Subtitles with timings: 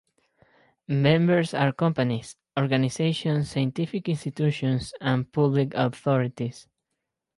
[0.87, 6.67] Members are companies, organizations, scientific institutions and public authorities.